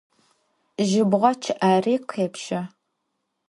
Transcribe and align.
Jıbğe 0.89 1.31
ççı'eri 1.41 1.95
khêpşe. 2.09 2.61